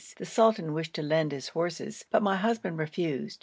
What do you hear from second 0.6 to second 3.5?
wished to lend his horses, but my husband refused.